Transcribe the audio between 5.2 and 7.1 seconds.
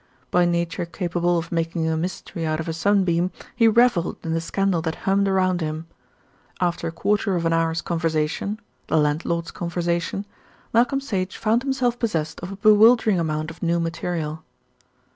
around him. After a